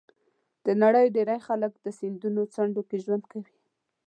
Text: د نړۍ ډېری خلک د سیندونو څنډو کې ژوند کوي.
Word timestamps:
د 0.65 0.67
نړۍ 0.83 1.05
ډېری 1.15 1.39
خلک 1.47 1.71
د 1.79 1.87
سیندونو 1.99 2.41
څنډو 2.53 2.81
کې 2.89 2.97
ژوند 3.05 3.23
کوي. 3.31 3.55